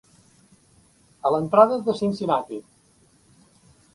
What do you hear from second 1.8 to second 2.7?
de Cincinnati.